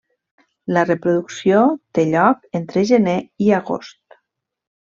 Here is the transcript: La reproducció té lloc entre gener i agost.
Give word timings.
La 0.77 0.85
reproducció 0.87 1.59
té 1.99 2.07
lloc 2.15 2.59
entre 2.63 2.87
gener 2.93 3.17
i 3.49 3.55
agost. 3.63 4.21